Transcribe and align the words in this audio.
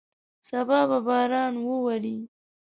سبا 0.47 0.79
به 0.89 0.99
باران 1.07 1.53
ووري. 1.67 2.17